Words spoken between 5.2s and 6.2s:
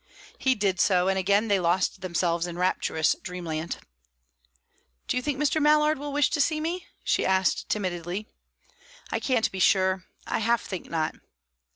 think Mr. Mallard will